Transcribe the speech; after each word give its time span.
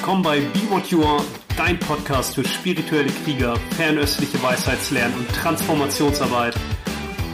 willkommen 0.00 0.22
bei 0.22 0.40
Be 0.40 0.60
What 0.70 0.86
You 0.86 1.04
Are, 1.04 1.22
dein 1.58 1.78
Podcast 1.78 2.34
für 2.34 2.42
spirituelle 2.42 3.10
Krieger, 3.22 3.54
fernöstliche 3.76 4.42
Weisheitslernen 4.42 5.14
und 5.14 5.28
Transformationsarbeit. 5.28 6.54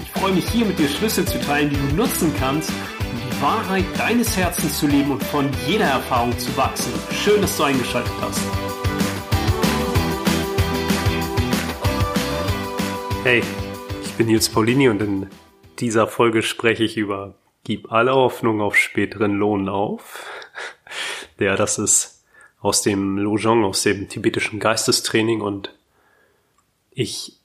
Ich 0.02 0.10
freue 0.10 0.32
mich 0.32 0.48
hier 0.48 0.66
mit 0.66 0.76
dir 0.76 0.88
Schlüssel 0.88 1.24
zu 1.24 1.40
teilen, 1.42 1.70
die 1.70 1.76
du 1.76 1.94
nutzen 1.94 2.34
kannst, 2.40 2.70
um 2.70 3.30
die 3.30 3.40
Wahrheit 3.40 3.84
deines 3.96 4.36
Herzens 4.36 4.80
zu 4.80 4.88
leben 4.88 5.12
und 5.12 5.22
von 5.22 5.48
jeder 5.68 5.84
Erfahrung 5.84 6.36
zu 6.40 6.56
wachsen. 6.56 6.92
Schön, 7.12 7.40
dass 7.40 7.56
du 7.56 7.62
eingeschaltet 7.62 8.12
hast. 8.20 8.40
Hey, 13.22 13.44
ich 14.02 14.12
bin 14.14 14.26
Nils 14.26 14.48
Paulini 14.48 14.88
und 14.88 15.00
in 15.02 15.30
dieser 15.78 16.08
Folge 16.08 16.42
spreche 16.42 16.82
ich 16.82 16.96
über 16.96 17.36
Gib 17.62 17.92
alle 17.92 18.12
Hoffnung 18.12 18.60
auf 18.60 18.74
späteren 18.76 19.34
Lohn 19.34 19.68
auf. 19.68 20.24
Ja, 21.38 21.54
das 21.54 21.76
ist 21.76 22.15
aus 22.60 22.82
dem 22.82 23.18
Lojong, 23.18 23.64
aus 23.64 23.82
dem 23.82 24.08
tibetischen 24.08 24.60
Geistestraining 24.60 25.40
und 25.40 25.74
ich 26.90 27.38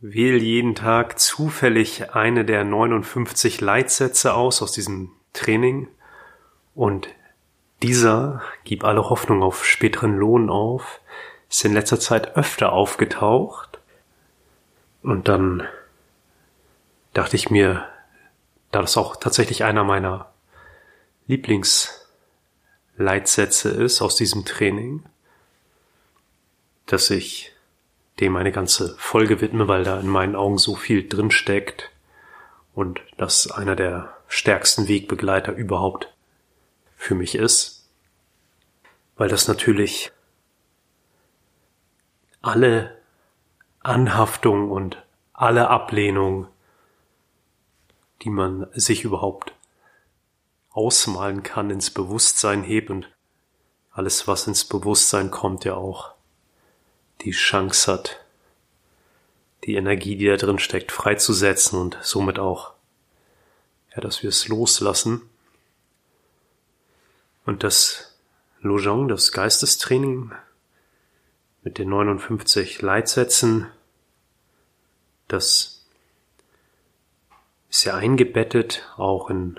wähle 0.00 0.38
jeden 0.38 0.74
Tag 0.74 1.18
zufällig 1.18 2.14
eine 2.14 2.44
der 2.44 2.64
59 2.64 3.60
Leitsätze 3.60 4.34
aus 4.34 4.62
aus 4.62 4.72
diesem 4.72 5.12
Training. 5.32 5.88
Und 6.74 7.08
dieser, 7.82 8.42
gib 8.64 8.84
alle 8.84 9.10
Hoffnung 9.10 9.42
auf 9.42 9.64
späteren 9.64 10.16
Lohn 10.16 10.50
auf, 10.50 11.00
ist 11.48 11.64
in 11.64 11.72
letzter 11.72 11.98
Zeit 11.98 12.36
öfter 12.36 12.72
aufgetaucht. 12.72 13.78
Und 15.02 15.28
dann 15.28 15.66
dachte 17.12 17.36
ich 17.36 17.50
mir, 17.50 17.86
da 18.70 18.80
das 18.80 18.96
auch 18.96 19.16
tatsächlich 19.16 19.64
einer 19.64 19.84
meiner 19.84 20.30
Lieblingsleitsätze 22.98 23.70
ist 23.70 24.02
aus 24.02 24.16
diesem 24.16 24.44
Training, 24.44 25.04
dass 26.86 27.10
ich 27.10 27.52
dem 28.18 28.34
eine 28.36 28.50
ganze 28.50 28.96
Folge 28.98 29.40
widme, 29.40 29.68
weil 29.68 29.84
da 29.84 30.00
in 30.00 30.08
meinen 30.08 30.34
Augen 30.34 30.58
so 30.58 30.74
viel 30.74 31.08
drin 31.08 31.30
steckt 31.30 31.90
und 32.74 33.00
das 33.16 33.50
einer 33.50 33.76
der 33.76 34.12
stärksten 34.26 34.88
Wegbegleiter 34.88 35.52
überhaupt 35.52 36.12
für 36.96 37.14
mich 37.14 37.36
ist, 37.36 37.88
weil 39.16 39.28
das 39.28 39.46
natürlich 39.46 40.10
alle 42.42 42.96
Anhaftung 43.80 44.70
und 44.70 45.02
alle 45.32 45.68
Ablehnung 45.68 46.48
die 48.22 48.30
man 48.30 48.66
sich 48.72 49.04
überhaupt 49.04 49.54
ausmalen 50.78 51.42
kann, 51.42 51.70
ins 51.70 51.90
Bewusstsein 51.90 52.62
hebt 52.62 52.88
und 52.88 53.10
alles, 53.90 54.28
was 54.28 54.46
ins 54.46 54.64
Bewusstsein 54.64 55.32
kommt, 55.32 55.64
ja 55.64 55.74
auch 55.74 56.12
die 57.22 57.32
Chance 57.32 57.92
hat, 57.92 58.24
die 59.64 59.74
Energie, 59.74 60.14
die 60.14 60.26
da 60.26 60.36
drin 60.36 60.60
steckt, 60.60 60.92
freizusetzen 60.92 61.80
und 61.80 61.98
somit 62.00 62.38
auch, 62.38 62.74
ja, 63.92 64.00
dass 64.00 64.22
wir 64.22 64.28
es 64.28 64.46
loslassen. 64.46 65.28
Und 67.44 67.64
das 67.64 68.16
Lojong, 68.60 69.08
das 69.08 69.32
Geistestraining 69.32 70.30
mit 71.64 71.78
den 71.78 71.88
59 71.88 72.80
Leitsätzen, 72.82 73.66
das 75.26 75.84
ist 77.68 77.82
ja 77.82 77.96
eingebettet 77.96 78.88
auch 78.96 79.28
in 79.28 79.58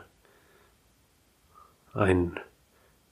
ein, 1.93 2.39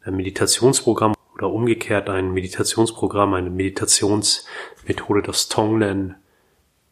ein 0.03 0.16
Meditationsprogramm 0.16 1.14
oder 1.36 1.50
umgekehrt 1.50 2.09
ein 2.09 2.31
Meditationsprogramm, 2.33 3.33
eine 3.33 3.49
Meditationsmethode, 3.49 5.21
das 5.21 5.49
Tonglen 5.49 6.15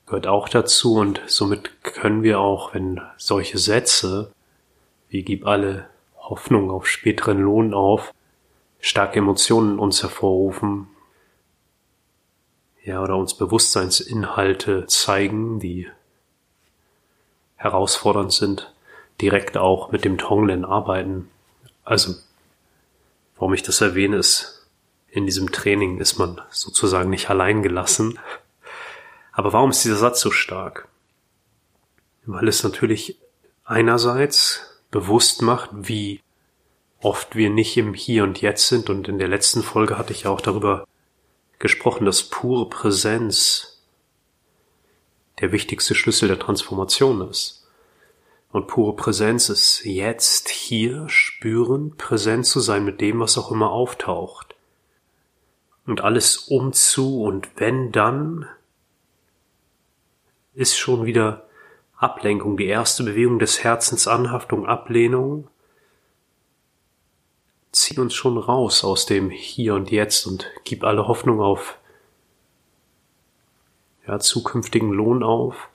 gehört 0.06 0.28
auch 0.28 0.50
dazu 0.50 0.96
und 0.96 1.22
somit 1.26 1.84
können 1.84 2.22
wir 2.24 2.40
auch, 2.40 2.74
wenn 2.74 3.02
solche 3.18 3.58
Sätze 3.58 4.32
wie 5.10 5.24
gib 5.24 5.46
alle 5.48 5.88
Hoffnung 6.18 6.70
auf 6.72 6.88
späteren 6.88 7.40
Lohn 7.40 7.74
auf, 7.74 8.14
starke 8.80 9.20
Emotionen 9.20 9.80
uns 9.80 10.02
hervorrufen, 10.02 10.88
ja, 12.84 13.02
oder 13.02 13.18
uns 13.18 13.34
Bewusstseinsinhalte 13.34 14.86
zeigen, 14.86 15.60
die 15.60 15.88
herausfordernd 17.56 18.32
sind, 18.32 18.74
direkt 19.22 19.58
auch 19.58 19.92
mit 19.92 20.06
dem 20.06 20.18
Tonglen 20.18 20.66
arbeiten. 20.66 21.30
Also, 21.86 22.16
warum 23.36 23.54
ich 23.54 23.64
das 23.64 23.80
erwähne, 23.80 24.18
ist, 24.18 24.68
in 25.08 25.26
diesem 25.26 25.52
Training 25.52 26.00
ist 26.00 26.18
man 26.18 26.42
sozusagen 26.50 27.10
nicht 27.10 27.30
allein 27.30 27.64
gelassen. 27.64 28.20
Aber 29.32 29.54
warum 29.54 29.70
ist 29.70 29.86
dieser 29.86 29.96
Satz 29.96 30.20
so 30.20 30.32
stark? 30.32 30.90
Weil 32.26 32.48
es 32.48 32.64
natürlich 32.64 33.18
einerseits 33.64 34.82
bewusst 34.92 35.42
macht, 35.42 35.70
wie 35.74 36.22
oft 37.00 37.36
wir 37.36 37.50
nicht 37.50 37.78
im 37.78 37.94
Hier 37.94 38.24
und 38.24 38.42
Jetzt 38.42 38.68
sind. 38.68 38.90
Und 38.90 39.08
in 39.08 39.20
der 39.20 39.28
letzten 39.28 39.62
Folge 39.62 39.98
hatte 39.98 40.12
ich 40.12 40.24
ja 40.24 40.32
auch 40.32 40.42
darüber 40.42 40.88
gesprochen, 41.60 42.06
dass 42.06 42.24
pure 42.24 42.68
Präsenz 42.68 43.84
der 45.40 45.52
wichtigste 45.52 45.96
Schlüssel 45.96 46.28
der 46.28 46.40
Transformation 46.40 47.30
ist. 47.30 47.65
Und 48.56 48.68
pure 48.68 48.96
Präsenz 48.96 49.50
ist 49.50 49.84
jetzt 49.84 50.48
hier 50.48 51.10
spüren, 51.10 51.98
präsent 51.98 52.46
zu 52.46 52.62
sein 52.62 52.86
mit 52.86 53.02
dem, 53.02 53.20
was 53.20 53.38
auch 53.38 53.52
immer 53.52 53.70
auftaucht. 53.70 54.56
Und 55.86 56.00
alles 56.00 56.38
umzu 56.38 57.22
und 57.24 57.50
wenn 57.58 57.92
dann 57.92 58.48
ist 60.54 60.78
schon 60.78 61.06
wieder 61.06 61.50
Ablenkung, 61.98 62.56
die 62.56 62.68
erste 62.68 63.04
Bewegung 63.04 63.40
des 63.40 63.62
Herzens, 63.62 64.08
Anhaftung, 64.08 64.66
Ablehnung, 64.66 65.50
zieht 67.74 68.00
uns 68.00 68.14
schon 68.14 68.38
raus 68.38 68.86
aus 68.86 69.06
dem 69.06 69.32
Hier 69.32 69.76
und 69.76 69.92
Jetzt 69.92 70.26
und 70.28 70.50
gib 70.64 70.86
alle 70.86 71.10
Hoffnung 71.10 71.42
auf. 71.42 71.78
Ja, 74.08 74.18
zukünftigen 74.18 74.94
Lohn 74.94 75.24
auf, 75.24 75.68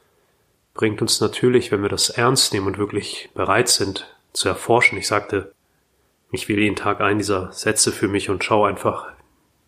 bringt 0.74 1.02
uns 1.02 1.20
natürlich, 1.20 1.72
wenn 1.72 1.82
wir 1.82 1.88
das 1.88 2.10
ernst 2.10 2.52
nehmen 2.52 2.66
und 2.68 2.78
wirklich 2.78 3.30
bereit 3.34 3.68
sind 3.68 4.14
zu 4.32 4.48
erforschen. 4.48 4.98
Ich 4.98 5.08
sagte, 5.08 5.52
ich 6.30 6.48
wähle 6.48 6.62
jeden 6.62 6.76
Tag 6.76 7.00
einen 7.00 7.18
dieser 7.18 7.52
Sätze 7.52 7.92
für 7.92 8.08
mich 8.08 8.30
und 8.30 8.44
schaue 8.44 8.68
einfach, 8.68 9.08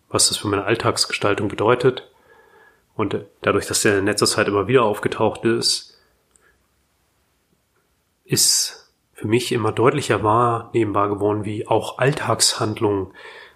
was 0.09 0.29
das 0.29 0.37
für 0.37 0.47
meine 0.47 0.65
Alltagsgestaltung 0.65 1.49
bedeutet. 1.49 2.09
Und 2.95 3.25
dadurch, 3.41 3.65
dass 3.65 3.81
der 3.81 3.99
in 3.99 4.05
letzter 4.05 4.27
Zeit 4.27 4.47
immer 4.47 4.67
wieder 4.67 4.83
aufgetaucht 4.83 5.43
ist, 5.45 5.99
ist 8.23 8.91
für 9.13 9.27
mich 9.27 9.51
immer 9.51 9.71
deutlicher 9.71 10.23
wahrnehmbar 10.23 11.09
geworden, 11.09 11.45
wie 11.45 11.67
auch 11.67 11.97
Alltagshandlungen, 11.97 13.07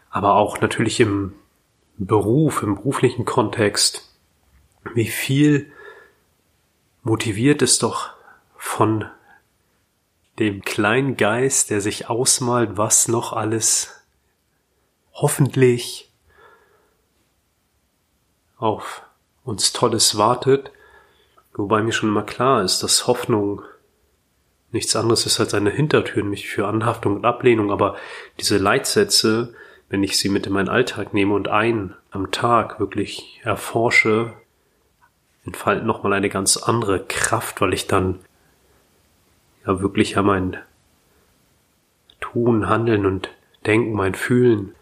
aber 0.09 0.35
auch 0.35 0.59
natürlich 0.61 0.99
im 0.99 1.33
Beruf, 1.97 2.63
im 2.63 2.75
beruflichen 2.75 3.25
Kontext, 3.25 4.13
wie 4.93 5.07
viel 5.07 5.71
motiviert 7.07 7.61
es 7.61 7.79
doch 7.79 8.09
von 8.57 9.05
dem 10.39 10.61
kleinen 10.61 11.17
Geist, 11.17 11.69
der 11.69 11.81
sich 11.81 12.09
ausmalt, 12.09 12.71
was 12.75 13.07
noch 13.07 13.33
alles 13.33 14.03
hoffentlich 15.13 16.11
auf 18.57 19.03
uns 19.43 19.71
Tolles 19.71 20.17
wartet, 20.17 20.71
wobei 21.55 21.81
mir 21.81 21.93
schon 21.93 22.09
immer 22.09 22.23
klar 22.23 22.61
ist, 22.61 22.83
dass 22.83 23.07
Hoffnung 23.07 23.61
nichts 24.71 24.95
anderes 24.95 25.25
ist 25.25 25.39
als 25.39 25.53
eine 25.53 25.71
Hintertür, 25.71 26.23
nämlich 26.23 26.49
für 26.49 26.67
Anhaftung 26.67 27.15
und 27.15 27.25
Ablehnung, 27.25 27.71
aber 27.71 27.95
diese 28.37 28.57
Leitsätze, 28.57 29.55
wenn 29.87 30.03
ich 30.03 30.19
sie 30.19 30.27
mit 30.27 30.45
in 30.45 30.53
meinen 30.53 30.69
Alltag 30.69 31.13
nehme 31.13 31.33
und 31.33 31.47
ein 31.47 31.95
am 32.11 32.31
Tag 32.31 32.81
wirklich 32.81 33.39
erforsche, 33.43 34.33
entfalten 35.47 35.87
nochmal 35.87 36.13
eine 36.13 36.29
ganz 36.29 36.57
andere 36.57 37.03
Kraft, 37.03 37.61
weil 37.61 37.73
ich 37.73 37.87
dann 37.87 38.19
ja 39.65 39.81
wirklich 39.81 40.11
ja 40.11 40.21
mein 40.21 40.57
Tun, 42.19 42.69
Handeln 42.69 43.05
und 43.05 43.29
Denken, 43.65 43.93
mein 43.93 44.13
Fühlen 44.13 44.75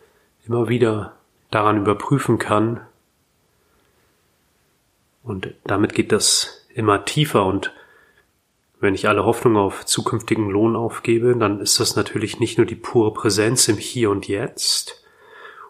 immer 0.46 0.68
wieder 0.68 1.14
daran 1.52 1.78
überprüfen 1.78 2.38
kann. 2.40 2.82
Und 5.24 5.54
damit 5.64 5.94
geht 5.94 6.12
das 6.12 6.68
immer 6.74 7.06
tiefer 7.06 7.46
und 7.46 7.72
wenn 8.80 8.94
ich 8.94 9.08
alle 9.08 9.26
Hoffnung 9.26 9.56
auf 9.56 9.86
zukünftigen 9.86 10.50
Lohn 10.50 10.76
aufgebe, 10.76 11.36
dann 11.36 11.60
ist 11.62 11.80
das 11.80 11.96
natürlich 11.96 12.40
nicht 12.40 12.58
nur 12.58 12.68
die 12.68 12.76
pure 12.76 13.14
Präsenz 13.14 13.68
im 13.68 13.78
Hier 13.78 14.12
und 14.12 14.28
Jetzt 14.28 15.04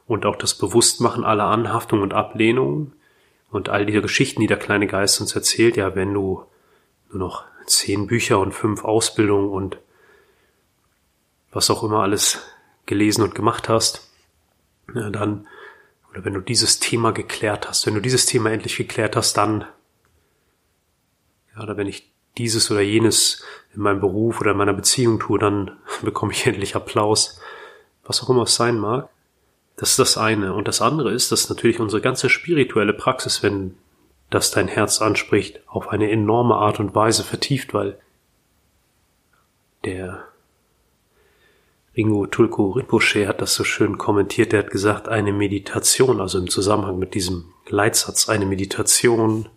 und 0.08 0.26
auch 0.26 0.36
das 0.36 0.58
Bewusstmachen 0.58 1.24
aller 1.24 1.46
Anhaftung 1.46 2.02
und 2.02 2.14
Ablehnung, 2.14 2.94
und 3.56 3.70
all 3.70 3.86
diese 3.86 4.02
Geschichten, 4.02 4.42
die 4.42 4.48
der 4.48 4.60
kleine 4.60 4.86
Geist 4.86 5.22
uns 5.22 5.34
erzählt, 5.34 5.78
ja, 5.78 5.96
wenn 5.96 6.14
du 6.14 6.44
nur 7.10 7.20
noch 7.20 7.46
zehn 7.66 8.06
Bücher 8.06 8.40
und 8.40 8.52
fünf 8.52 8.84
Ausbildungen 8.84 9.50
und 9.50 9.78
was 11.52 11.70
auch 11.70 11.82
immer 11.84 12.02
alles 12.02 12.42
gelesen 12.86 13.24
und 13.24 13.34
gemacht 13.34 13.70
hast, 13.70 14.12
ja, 14.94 15.10
dann, 15.10 15.48
oder 16.12 16.26
wenn 16.26 16.34
du 16.34 16.42
dieses 16.42 16.80
Thema 16.80 17.12
geklärt 17.12 17.70
hast, 17.70 17.86
wenn 17.86 17.96
du 17.96 18.02
dieses 18.02 18.26
Thema 18.26 18.52
endlich 18.52 18.76
geklärt 18.76 19.16
hast, 19.16 19.38
dann, 19.38 19.66
ja, 21.56 21.64
oder 21.64 21.78
wenn 21.78 21.88
ich 21.88 22.12
dieses 22.38 22.70
oder 22.70 22.82
jenes 22.82 23.42
in 23.74 23.82
meinem 23.82 24.02
Beruf 24.02 24.42
oder 24.42 24.52
in 24.52 24.58
meiner 24.58 24.74
Beziehung 24.74 25.18
tue, 25.18 25.40
dann 25.40 25.78
bekomme 26.02 26.34
ich 26.34 26.46
endlich 26.46 26.76
Applaus, 26.76 27.40
was 28.04 28.22
auch 28.22 28.30
immer 28.30 28.44
es 28.44 28.56
sein 28.56 28.78
mag. 28.78 29.08
Das 29.78 29.92
ist 29.92 30.00
das 30.00 30.18
eine. 30.18 30.54
Und 30.54 30.68
das 30.68 30.82
andere 30.82 31.12
ist, 31.12 31.32
dass 31.32 31.50
natürlich 31.50 31.80
unsere 31.80 32.02
ganze 32.02 32.30
spirituelle 32.30 32.94
Praxis, 32.94 33.44
wenn 33.44 33.78
das 34.30 34.52
dein 34.52 34.68
Herz 34.68 35.02
anspricht, 35.02 35.62
auf 35.68 35.90
eine 35.90 36.10
enorme 36.10 36.56
Art 36.56 36.80
und 36.80 36.96
Weise 36.96 37.24
vertieft, 37.24 37.74
weil 37.74 38.00
der 39.84 40.26
Ringo 41.96 42.26
Tulku 42.26 42.72
Rinpoche 42.72 43.28
hat 43.28 43.42
das 43.42 43.54
so 43.54 43.64
schön 43.64 43.98
kommentiert. 43.98 44.52
Er 44.54 44.60
hat 44.60 44.72
gesagt, 44.72 45.08
eine 45.08 45.32
Meditation, 45.32 46.20
also 46.20 46.40
im 46.40 46.50
Zusammenhang 46.50 47.00
mit 47.00 47.14
diesem 47.14 47.54
Leitsatz, 47.68 48.28
eine 48.28 48.46
Meditation, 48.46 49.48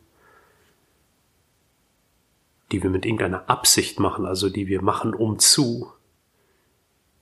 die 2.71 2.83
wir 2.83 2.91
mit 2.91 3.07
irgendeiner 3.07 3.49
Absicht 3.49 3.99
machen, 3.99 4.27
also 4.27 4.51
die 4.51 4.69
wir 4.69 4.83
machen 4.83 5.15
um 5.15 5.39
zu, 5.39 5.91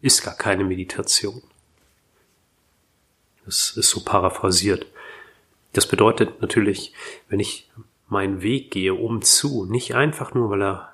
ist 0.02 0.22
gar 0.22 0.34
keine 0.34 0.64
Meditation. 0.64 1.42
Das 3.46 3.70
ist 3.76 3.90
so 3.90 4.00
paraphrasiert. 4.04 4.86
Das 5.72 5.86
bedeutet 5.86 6.42
natürlich, 6.42 6.92
wenn 7.28 7.40
ich 7.40 7.70
meinen 8.08 8.42
Weg 8.42 8.70
gehe 8.70 8.94
um 8.94 9.22
zu, 9.22 9.64
nicht 9.66 9.94
einfach 9.94 10.34
nur, 10.34 10.50
weil 10.50 10.62
er 10.62 10.92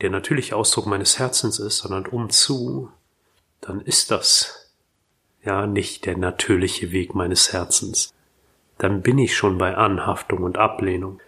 der 0.00 0.10
natürliche 0.10 0.56
Ausdruck 0.56 0.86
meines 0.86 1.18
Herzens 1.18 1.58
ist, 1.58 1.78
sondern 1.78 2.06
um 2.06 2.28
zu, 2.30 2.90
dann 3.60 3.80
ist 3.80 4.10
das 4.10 4.72
ja 5.44 5.66
nicht 5.66 6.06
der 6.06 6.16
natürliche 6.16 6.92
Weg 6.92 7.14
meines 7.14 7.52
Herzens. 7.52 8.12
Dann 8.78 9.02
bin 9.02 9.18
ich 9.18 9.36
schon 9.36 9.58
bei 9.58 9.76
Anhaftung 9.76 10.42
und 10.42 10.58
Ablehnung. 10.58 11.20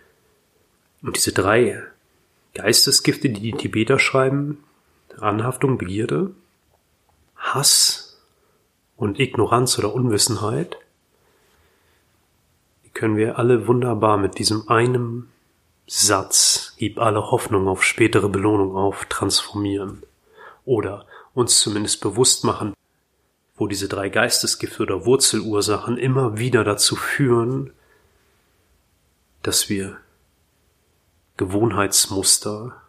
Und 1.02 1.16
diese 1.16 1.32
drei 1.32 1.82
Geistesgifte, 2.54 3.28
die 3.28 3.40
die 3.40 3.52
Tibeter 3.52 3.98
schreiben, 3.98 4.64
Anhaftung, 5.18 5.78
Begierde, 5.78 6.34
Hass 7.36 8.03
und 8.96 9.18
Ignoranz 9.18 9.78
oder 9.78 9.94
Unwissenheit, 9.94 10.76
die 12.84 12.90
können 12.90 13.16
wir 13.16 13.38
alle 13.38 13.66
wunderbar 13.66 14.16
mit 14.16 14.38
diesem 14.38 14.68
einem 14.68 15.28
Satz, 15.86 16.74
gib 16.78 16.98
alle 16.98 17.30
Hoffnung 17.30 17.68
auf 17.68 17.84
spätere 17.84 18.28
Belohnung 18.28 18.76
auf, 18.76 19.04
transformieren. 19.06 20.02
Oder 20.64 21.06
uns 21.34 21.60
zumindest 21.60 22.00
bewusst 22.00 22.44
machen, 22.44 22.72
wo 23.56 23.66
diese 23.66 23.88
drei 23.88 24.08
Geistesgifte 24.08 24.82
oder 24.82 25.04
Wurzelursachen 25.04 25.98
immer 25.98 26.38
wieder 26.38 26.64
dazu 26.64 26.96
führen, 26.96 27.72
dass 29.42 29.68
wir 29.68 29.98
Gewohnheitsmuster 31.36 32.80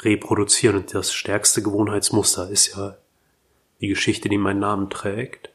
reproduzieren. 0.00 0.78
Und 0.78 0.94
das 0.94 1.12
stärkste 1.12 1.62
Gewohnheitsmuster 1.62 2.48
ist 2.48 2.74
ja 2.74 2.96
die 3.84 3.88
Geschichte, 3.88 4.30
die 4.30 4.38
meinen 4.38 4.60
Namen 4.60 4.88
trägt. 4.88 5.50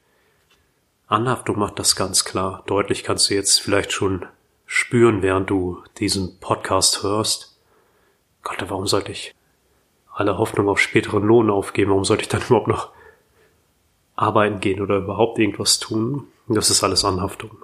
Anhaftung 1.08 1.58
macht 1.58 1.80
das 1.80 1.96
ganz 1.96 2.26
klar. 2.26 2.64
Deutlich 2.68 3.04
kannst 3.04 3.30
du 3.30 3.34
jetzt 3.34 3.60
vielleicht 3.60 3.92
schon 3.92 4.28
spüren, 4.68 5.24
während 5.24 5.50
du 5.50 5.84
diesen 5.98 6.40
Podcast 6.40 7.02
hörst. 7.02 7.58
Gott, 8.44 8.64
warum 8.68 8.86
sollte 8.86 9.12
ich 9.12 9.34
alle 10.14 10.38
Hoffnung 10.38 10.70
auf 10.70 10.80
späteren 10.80 11.24
Lohn 11.24 11.50
aufgeben? 11.50 11.90
Warum 11.90 12.06
sollte 12.06 12.22
ich 12.22 12.30
dann 12.30 12.42
überhaupt 12.48 12.68
noch 12.68 12.92
arbeiten 14.16 14.60
gehen 14.60 14.80
oder 14.80 14.98
überhaupt 14.98 15.40
irgendwas 15.40 15.80
tun? 15.80 16.28
Das 16.48 16.70
ist 16.70 16.84
alles 16.84 17.04
Anhaftung. 17.04 17.58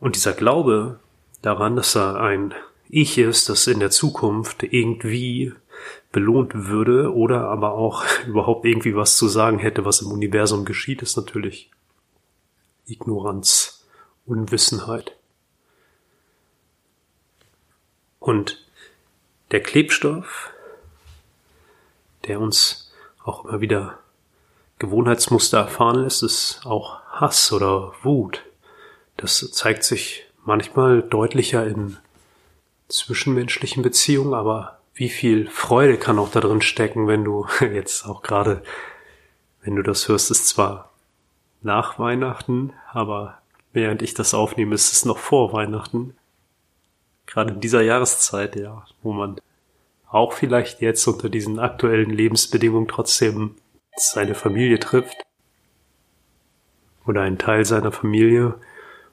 Und 0.00 0.16
dieser 0.16 0.32
Glaube 0.32 0.98
daran, 1.42 1.76
dass 1.76 1.94
er 1.94 2.20
ein 2.20 2.54
Ich 2.88 3.18
ist, 3.18 3.48
das 3.48 3.68
in 3.68 3.78
der 3.78 3.92
Zukunft 3.92 4.64
irgendwie 4.64 5.52
belohnt 6.12 6.52
würde 6.54 7.14
oder 7.14 7.48
aber 7.48 7.72
auch 7.72 8.04
überhaupt 8.26 8.64
irgendwie 8.64 8.96
was 8.96 9.16
zu 9.16 9.28
sagen 9.28 9.58
hätte, 9.58 9.84
was 9.84 10.00
im 10.00 10.10
Universum 10.10 10.64
geschieht, 10.64 11.02
ist 11.02 11.16
natürlich 11.16 11.70
Ignoranz, 12.86 13.84
Unwissenheit. 14.24 15.16
Und 18.18 18.64
der 19.50 19.62
Klebstoff, 19.62 20.50
der 22.26 22.40
uns 22.40 22.92
auch 23.22 23.44
immer 23.44 23.60
wieder 23.60 23.98
Gewohnheitsmuster 24.78 25.58
erfahren 25.58 26.02
lässt, 26.02 26.22
ist 26.22 26.62
auch 26.64 27.00
Hass 27.10 27.52
oder 27.52 27.94
Wut. 28.02 28.42
Das 29.16 29.50
zeigt 29.52 29.84
sich 29.84 30.24
manchmal 30.44 31.02
deutlicher 31.02 31.66
in 31.66 31.96
zwischenmenschlichen 32.88 33.82
Beziehungen, 33.82 34.34
aber 34.34 34.75
wie 34.96 35.10
viel 35.10 35.48
Freude 35.48 35.98
kann 35.98 36.18
auch 36.18 36.30
da 36.30 36.40
drin 36.40 36.62
stecken, 36.62 37.06
wenn 37.06 37.22
du 37.22 37.46
jetzt 37.60 38.06
auch 38.06 38.22
gerade, 38.22 38.62
wenn 39.62 39.76
du 39.76 39.82
das 39.82 40.08
hörst, 40.08 40.30
ist 40.30 40.48
zwar 40.48 40.90
nach 41.62 41.98
Weihnachten, 41.98 42.72
aber 42.92 43.38
während 43.72 44.00
ich 44.02 44.14
das 44.14 44.32
aufnehme, 44.32 44.74
ist 44.74 44.92
es 44.92 45.04
noch 45.04 45.18
vor 45.18 45.52
Weihnachten. 45.52 46.16
Gerade 47.26 47.52
in 47.52 47.60
dieser 47.60 47.82
Jahreszeit, 47.82 48.56
ja, 48.56 48.86
wo 49.02 49.12
man 49.12 49.38
auch 50.08 50.32
vielleicht 50.32 50.80
jetzt 50.80 51.06
unter 51.06 51.28
diesen 51.28 51.58
aktuellen 51.58 52.10
Lebensbedingungen 52.10 52.88
trotzdem 52.88 53.56
seine 53.96 54.34
Familie 54.34 54.78
trifft 54.78 55.16
oder 57.06 57.22
einen 57.22 57.38
Teil 57.38 57.64
seiner 57.64 57.92
Familie 57.92 58.54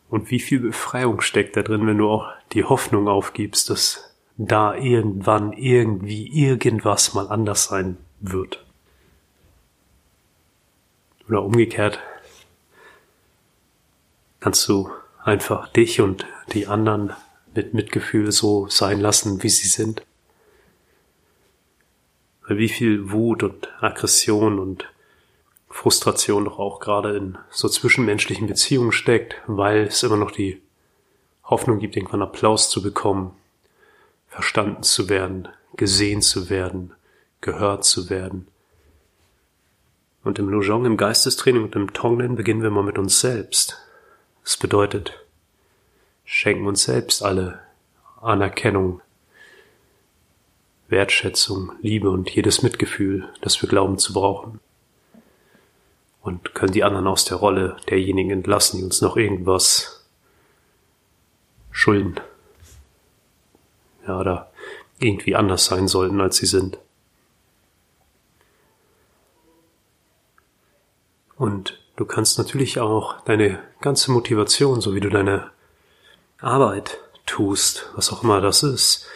und 0.10 0.32
wie 0.32 0.40
viel 0.40 0.60
Befreiung 0.60 1.20
steckt 1.22 1.58
da 1.58 1.64
drin, 1.64 1.88
wenn 1.88 1.98
du 1.98 2.10
auch 2.10 2.32
die 2.54 2.64
Hoffnung 2.64 3.08
aufgibst, 3.08 3.70
dass 3.70 4.13
da 4.38 4.76
irgendwann 4.76 5.54
irgendwie 5.54 6.28
irgendwas 6.28 7.14
mal 7.14 7.28
anders 7.28 7.66
sein 7.66 7.98
wird. 8.20 8.66
Oder 11.28 11.44
umgekehrt 11.44 12.00
kannst 14.40 14.68
du 14.68 14.90
einfach 15.24 15.70
dich 15.70 16.02
und 16.02 16.26
die 16.54 16.68
anderen 16.68 17.14
mit 17.54 17.74
Mitgefühl 17.74 18.32
so 18.32 18.68
sein 18.68 19.00
lassen, 19.00 19.42
wie 19.44 19.50
sie 19.50 19.68
sind. 19.68 20.06
Weil 22.46 22.58
wie 22.58 22.70
viel 22.70 23.12
Wut 23.12 23.44
und 23.44 23.70
Aggression 23.82 24.60
und 24.60 24.86
Frustration 25.70 26.46
doch 26.46 26.60
auch 26.60 26.80
gerade 26.80 27.16
in 27.16 27.38
so 27.50 27.70
zwischenmenschlichen 27.70 28.48
Beziehungen 28.48 28.92
steckt, 28.92 29.36
weil 29.48 29.84
es 29.88 30.04
immer 30.04 30.18
noch 30.18 30.32
die 30.32 30.62
Hoffnung 31.46 31.80
gibt, 31.80 31.96
irgendwann 31.96 32.22
Applaus 32.22 32.70
zu 32.70 32.82
bekommen, 32.82 33.34
verstanden 34.34 34.82
zu 34.82 35.10
werden, 35.10 35.48
gesehen 35.78 36.24
zu 36.24 36.50
werden, 36.50 36.94
gehört 37.42 37.86
zu 37.86 38.10
werden. 38.10 38.48
Und 40.24 40.40
im 40.40 40.50
Lojong, 40.50 40.86
im 40.86 40.98
Geistestraining 40.98 41.64
und 41.64 41.76
im 41.76 41.94
Tonglen 41.94 42.36
beginnen 42.36 42.64
wir 42.64 42.72
mal 42.72 42.84
mit 42.84 42.98
uns 42.98 43.20
selbst. 43.20 43.78
Das 44.44 44.58
bedeutet, 44.58 45.14
schenken 46.26 46.66
uns 46.66 46.84
selbst 46.84 47.22
alle 47.22 47.60
Anerkennung, 48.22 49.02
Wertschätzung, 50.88 51.74
Liebe 51.82 52.10
und 52.10 52.30
jedes 52.30 52.64
Mitgefühl, 52.64 53.30
das 53.42 53.62
wir 53.62 53.70
glauben 53.70 54.00
zu 54.00 54.14
brauchen 54.14 54.60
und 56.24 56.56
können 56.56 56.72
die 56.72 56.84
anderen 56.84 57.06
aus 57.06 57.26
der 57.26 57.38
Rolle 57.38 57.78
derjenigen 57.88 58.32
entlassen, 58.32 58.80
die 58.80 58.84
uns 58.84 59.02
noch 59.02 59.16
irgendwas 59.16 60.08
schulden. 61.70 62.20
Ja, 64.08 64.20
oder 64.20 64.52
irgendwie 65.00 65.36
anders 65.36 65.66
sein 65.66 65.88
sollten, 65.88 66.22
als 66.22 66.38
sie 66.38 66.46
sind. 66.46 66.78
Und 71.36 71.80
du 71.96 72.06
kannst 72.06 72.38
natürlich 72.38 72.80
auch 72.80 73.22
deine 73.22 73.60
ganze 73.82 74.12
Motivation, 74.12 74.82
so 74.82 74.96
wie 74.96 75.00
du 75.00 75.10
deine 75.10 75.52
Arbeit 76.40 77.00
tust, 77.26 77.90
was 77.96 78.12
auch 78.12 78.24
immer 78.24 78.42
das 78.42 78.64
ist, 78.64 79.08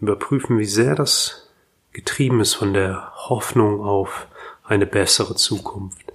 überprüfen, 0.00 0.58
wie 0.58 0.66
sehr 0.66 0.94
das 0.94 1.48
getrieben 1.92 2.40
ist 2.40 2.54
von 2.54 2.74
der 2.74 3.12
Hoffnung 3.14 3.80
auf 3.80 4.26
eine 4.64 4.86
bessere 4.86 5.36
Zukunft. 5.36 6.12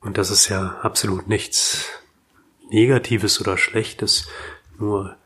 Und 0.00 0.16
das 0.16 0.30
ist 0.30 0.48
ja 0.48 0.78
absolut 0.82 1.28
nichts 1.28 1.86
Negatives 2.70 3.40
oder 3.40 3.58
Schlechtes, 3.58 4.28
nur 4.78 5.16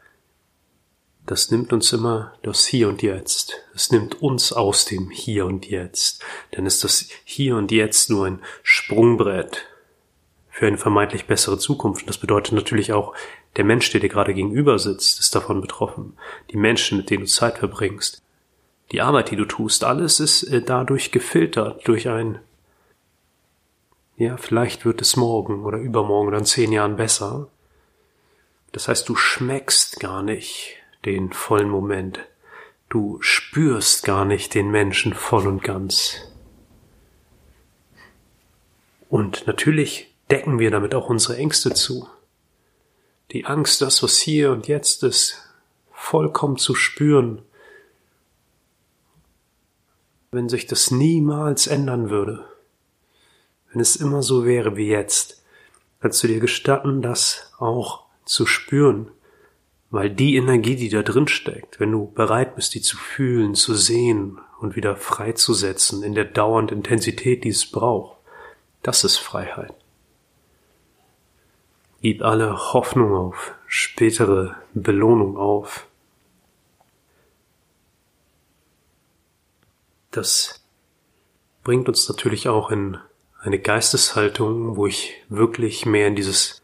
das 1.26 1.50
nimmt 1.50 1.73
uns 1.73 1.93
immer 1.93 2.35
das 2.43 2.66
Hier 2.66 2.88
und 2.88 3.02
Jetzt. 3.02 3.54
Es 3.75 3.90
nimmt 3.90 4.21
uns 4.21 4.52
aus 4.52 4.85
dem 4.85 5.11
Hier 5.11 5.47
und 5.47 5.66
Jetzt. 5.66 6.23
Denn 6.54 6.66
ist 6.66 6.85
das 6.85 7.09
Hier 7.25 7.57
und 7.57 7.73
Jetzt 7.73 8.11
nur 8.11 8.26
ein 8.26 8.43
Sprungbrett 8.62 9.66
für 10.50 10.66
eine 10.66 10.78
vermeintlich 10.78 11.26
bessere 11.26 11.59
Zukunft. 11.59 12.09
Das 12.09 12.19
bedeutet 12.19 12.52
natürlich 12.52 12.93
auch, 12.93 13.14
der 13.57 13.64
Mensch, 13.64 13.90
der 13.90 14.00
dir 14.00 14.09
gerade 14.09 14.35
gegenüber 14.35 14.78
sitzt, 14.78 15.19
ist 15.19 15.35
davon 15.35 15.61
betroffen. 15.61 16.16
Die 16.50 16.57
Menschen, 16.57 16.99
mit 16.99 17.11
denen 17.11 17.25
du 17.25 17.28
Zeit 17.28 17.59
verbringst. 17.59 18.21
die 18.93 19.00
Arbeit, 19.00 19.31
die 19.31 19.37
du 19.37 19.47
tust, 19.47 19.83
alles 19.83 20.21
ist 20.21 20.43
äh, 20.45 20.61
dadurch 20.62 21.11
gefiltert 21.11 21.88
durch 21.88 22.09
ein, 22.09 22.38
ja, 24.16 24.37
vielleicht 24.37 24.85
wird 24.85 25.00
es 25.00 25.16
morgen 25.16 25.64
oder 25.64 25.78
übermorgen 25.78 26.28
oder 26.28 26.38
in 26.38 26.45
zehn 26.45 26.71
Jahren 26.71 26.97
besser. 26.97 27.49
Das 28.73 28.87
heißt, 28.87 29.09
du 29.09 29.16
schmeckst 29.16 29.99
gar 29.99 30.23
nicht 30.23 30.76
den 31.04 31.32
vollen 31.32 31.68
Moment. 31.68 32.20
Du 32.88 33.18
spürst 33.20 34.04
gar 34.04 34.25
nicht 34.25 34.54
den 34.54 34.70
Menschen 34.70 35.14
voll 35.14 35.46
und 35.46 35.62
ganz. 35.62 36.16
Und 39.08 39.46
natürlich 39.46 40.14
decken 40.30 40.58
wir 40.58 40.70
damit 40.70 40.94
auch 40.94 41.08
unsere 41.08 41.37
Ängste 41.37 41.75
zu. 41.75 42.08
Die 43.32 43.46
Angst, 43.46 43.80
das, 43.80 44.02
was 44.02 44.18
hier 44.18 44.52
und 44.52 44.68
jetzt 44.68 45.02
ist, 45.02 45.37
vollkommen 45.92 46.56
zu 46.56 46.75
spüren, 46.75 47.42
wenn 50.30 50.49
sich 50.49 50.66
das 50.66 50.90
niemals 50.90 51.66
ändern 51.66 52.11
würde, 52.11 52.44
wenn 53.73 53.80
es 53.80 53.96
immer 53.96 54.23
so 54.23 54.44
wäre 54.44 54.76
wie 54.76 54.88
jetzt, 54.88 55.42
kannst 56.00 56.23
du 56.23 56.28
dir 56.28 56.40
gestatten, 56.40 57.02
das 57.02 57.52
auch 57.58 58.04
zu 58.25 58.46
spüren, 58.46 59.11
weil 59.95 60.11
die 60.11 60.35
Energie, 60.35 60.75
die 60.75 60.89
da 60.89 61.05
drin 61.05 61.29
steckt, 61.29 61.79
wenn 61.79 61.93
du 61.93 62.11
bereit 62.11 62.57
bist, 62.57 62.75
die 62.75 62.81
zu 62.81 62.97
fühlen, 62.97 63.55
zu 63.55 63.77
sehen 63.77 64.41
und 64.59 64.75
wieder 64.75 64.97
freizusetzen 64.97 66.03
in 66.03 66.17
der 66.17 66.25
dauernden 66.25 66.79
Intensität, 66.79 67.45
die 67.45 67.51
es 67.51 67.71
braucht, 67.71 68.19
das 68.83 69.05
ist 69.05 69.19
Freiheit. 69.19 69.73
Gib 72.03 72.23
alle 72.23 72.73
Hoffnung 72.73 73.15
auf, 73.15 73.55
spätere 73.69 74.57
Belohnung 74.75 75.37
auf. 75.37 75.87
Das 80.11 80.65
bringt 81.63 81.89
uns 81.89 82.09
natürlich 82.09 82.49
auch 82.49 82.73
in 82.73 82.99
eine 83.39 83.61
Geisteshaltung, 83.61 84.75
wo 84.75 84.89
ich 84.89 85.13
wirklich 85.29 85.87
mehr 85.87 86.09
in 86.09 86.17
dieses 86.17 86.63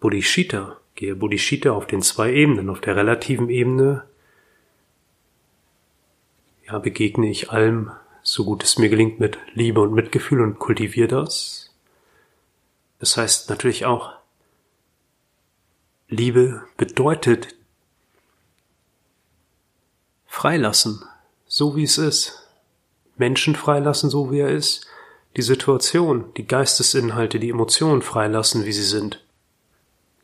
Bodhicitta 0.00 0.78
gehe. 1.02 1.16
Bodhicitta 1.16 1.72
auf 1.72 1.86
den 1.86 2.00
zwei 2.00 2.32
Ebenen. 2.32 2.70
Auf 2.70 2.80
der 2.80 2.94
relativen 2.94 3.50
Ebene 3.50 4.04
ja, 6.66 6.78
begegne 6.78 7.28
ich 7.28 7.50
allem, 7.50 7.90
so 8.22 8.44
gut 8.44 8.62
es 8.62 8.78
mir 8.78 8.88
gelingt, 8.88 9.18
mit 9.18 9.36
Liebe 9.52 9.80
und 9.80 9.92
Mitgefühl 9.92 10.40
und 10.40 10.60
kultiviere 10.60 11.08
das. 11.08 11.74
Das 13.00 13.16
heißt 13.16 13.50
natürlich 13.50 13.84
auch, 13.84 14.12
Liebe 16.08 16.62
bedeutet 16.76 17.56
freilassen, 20.26 21.02
so 21.46 21.74
wie 21.74 21.82
es 21.82 21.98
ist. 21.98 22.48
Menschen 23.16 23.56
freilassen, 23.56 24.08
so 24.08 24.30
wie 24.30 24.38
er 24.38 24.50
ist. 24.50 24.86
Die 25.36 25.42
Situation, 25.42 26.32
die 26.36 26.46
Geistesinhalte, 26.46 27.40
die 27.40 27.50
Emotionen 27.50 28.02
freilassen, 28.02 28.64
wie 28.66 28.72
sie 28.72 28.84
sind. 28.84 29.21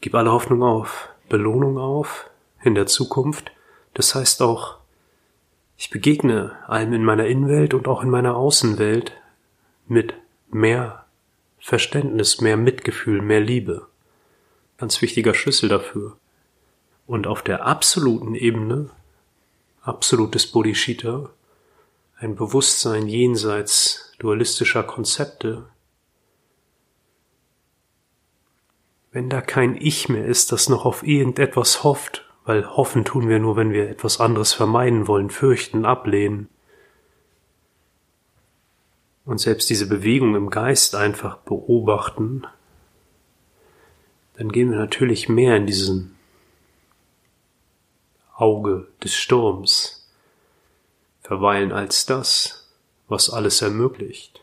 Gib 0.00 0.14
alle 0.14 0.32
Hoffnung 0.32 0.62
auf, 0.62 1.08
Belohnung 1.28 1.78
auf 1.78 2.30
in 2.62 2.74
der 2.74 2.86
Zukunft. 2.86 3.50
Das 3.94 4.14
heißt 4.14 4.42
auch, 4.42 4.78
ich 5.76 5.90
begegne 5.90 6.56
allem 6.66 6.92
in 6.92 7.04
meiner 7.04 7.26
Innenwelt 7.26 7.74
und 7.74 7.88
auch 7.88 8.02
in 8.02 8.10
meiner 8.10 8.36
Außenwelt 8.36 9.12
mit 9.86 10.14
mehr 10.50 11.04
Verständnis, 11.58 12.40
mehr 12.40 12.56
Mitgefühl, 12.56 13.22
mehr 13.22 13.40
Liebe. 13.40 13.86
Ganz 14.76 15.02
wichtiger 15.02 15.34
Schlüssel 15.34 15.68
dafür. 15.68 16.16
Und 17.06 17.26
auf 17.26 17.42
der 17.42 17.66
absoluten 17.66 18.34
Ebene 18.34 18.90
absolutes 19.88 20.46
Bodhicitta, 20.46 21.30
ein 22.18 22.36
Bewusstsein 22.36 23.08
jenseits 23.08 24.12
dualistischer 24.18 24.82
Konzepte, 24.82 25.64
wenn 29.10 29.28
da 29.28 29.40
kein 29.40 29.74
Ich 29.76 30.08
mehr 30.08 30.26
ist, 30.26 30.52
das 30.52 30.68
noch 30.68 30.84
auf 30.84 31.02
irgendetwas 31.02 31.82
hofft, 31.84 32.24
weil 32.44 32.66
hoffen 32.68 33.04
tun 33.04 33.28
wir 33.28 33.38
nur, 33.38 33.56
wenn 33.56 33.72
wir 33.72 33.88
etwas 33.88 34.20
anderes 34.20 34.52
vermeiden 34.52 35.06
wollen, 35.06 35.30
fürchten, 35.30 35.84
ablehnen, 35.84 36.48
und 39.28 39.38
selbst 39.38 39.68
diese 39.68 39.86
Bewegung 39.86 40.34
im 40.34 40.48
Geist 40.48 40.94
einfach 40.94 41.36
beobachten, 41.36 42.46
dann 44.38 44.50
gehen 44.50 44.70
wir 44.70 44.78
natürlich 44.78 45.28
mehr 45.28 45.56
in 45.56 45.66
diesen 45.66 46.16
Auge 48.34 48.88
des 49.04 49.14
Sturms 49.14 50.08
verweilen 51.20 51.72
als 51.72 52.06
das, 52.06 52.70
was 53.06 53.28
alles 53.28 53.60
ermöglicht. 53.60 54.40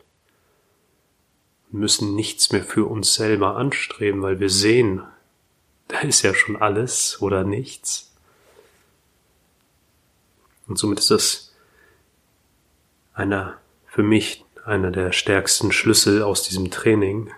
Müssen 1.76 2.16
nichts 2.16 2.52
mehr 2.52 2.64
für 2.64 2.86
uns 2.86 3.16
selber 3.16 3.58
anstreben, 3.58 4.22
weil 4.22 4.40
wir 4.40 4.50
sehen, 4.50 5.04
da 5.88 6.00
ist 6.00 6.22
ja 6.22 6.34
schon 6.34 6.56
alles 6.56 7.22
oder 7.22 7.44
nichts. 7.44 8.14
Und 10.68 10.78
somit 10.78 11.00
ist 11.00 11.12
das 11.12 11.54
einer, 13.14 13.58
für 13.88 14.04
mich 14.04 14.46
einer 14.66 14.90
der 14.90 15.12
stärksten 15.12 15.72
Schlüssel 15.72 16.24
aus 16.24 16.44
diesem 16.44 16.72
Training. 16.72 17.32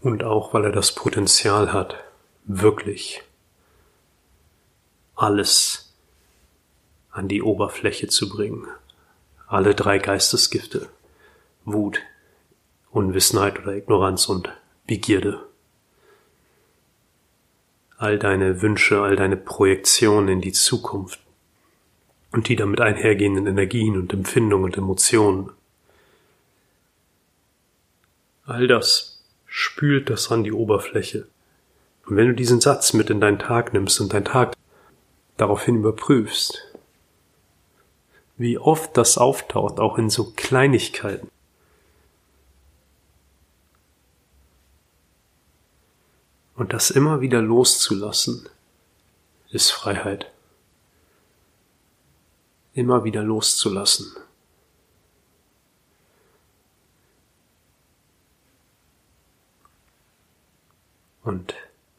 Und 0.00 0.22
auch, 0.22 0.54
weil 0.54 0.64
er 0.64 0.72
das 0.72 0.94
Potenzial 0.94 1.72
hat, 1.72 1.96
wirklich 2.44 3.22
alles 5.16 5.94
an 7.10 7.28
die 7.28 7.42
Oberfläche 7.42 8.08
zu 8.08 8.28
bringen. 8.28 8.66
Alle 9.46 9.74
drei 9.74 9.98
Geistesgifte. 9.98 10.88
Wut, 11.64 12.00
Unwissenheit 12.90 13.58
oder 13.60 13.74
Ignoranz 13.74 14.28
und 14.28 14.52
Begierde. 14.86 15.46
All 17.96 18.18
deine 18.18 18.62
Wünsche, 18.62 19.02
all 19.02 19.16
deine 19.16 19.36
Projektionen 19.36 20.28
in 20.28 20.40
die 20.40 20.52
Zukunft 20.52 21.20
und 22.32 22.48
die 22.48 22.56
damit 22.56 22.80
einhergehenden 22.80 23.46
Energien 23.46 23.96
und 23.96 24.12
Empfindungen 24.12 24.64
und 24.64 24.76
Emotionen. 24.76 25.50
All 28.44 28.66
das 28.66 29.22
spült 29.46 30.10
das 30.10 30.30
an 30.30 30.44
die 30.44 30.52
Oberfläche. 30.52 31.26
Und 32.06 32.16
wenn 32.16 32.28
du 32.28 32.34
diesen 32.34 32.60
Satz 32.60 32.92
mit 32.92 33.10
in 33.10 33.20
deinen 33.20 33.38
Tag 33.38 33.72
nimmst 33.72 34.00
und 34.00 34.12
dein 34.12 34.24
Tag 34.24 34.56
daraufhin 35.36 35.76
überprüfst, 35.76 36.66
wie 38.36 38.58
oft 38.58 38.96
das 38.96 39.18
auftaucht, 39.18 39.78
auch 39.78 39.98
in 39.98 40.08
so 40.08 40.32
Kleinigkeiten. 40.34 41.28
Und 46.60 46.74
das 46.74 46.90
immer 46.90 47.22
wieder 47.22 47.40
loszulassen, 47.40 48.46
ist 49.48 49.70
Freiheit. 49.70 50.30
Immer 52.74 53.02
wieder 53.02 53.22
loszulassen. 53.22 54.14
Und 61.22 61.54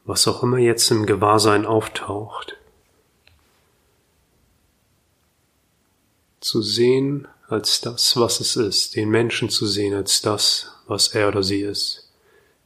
was 0.05 0.27
auch 0.27 0.43
immer 0.43 0.59
jetzt 0.59 0.91
im 0.91 1.07
Gewahrsein 1.07 1.65
auftaucht, 1.65 2.55
zu 6.39 6.61
sehen 6.61 7.27
als 7.47 7.81
das, 7.81 8.15
was 8.15 8.39
es 8.39 8.55
ist, 8.57 8.95
den 8.95 9.09
Menschen 9.09 9.49
zu 9.49 9.65
sehen 9.65 9.95
als 9.95 10.21
das, 10.21 10.71
was 10.85 11.15
er 11.15 11.29
oder 11.29 11.41
sie 11.41 11.61
ist, 11.61 12.11